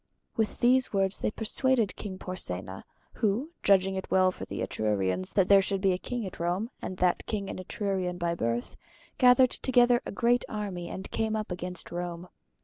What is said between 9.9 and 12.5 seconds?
a great army and came up against Rome.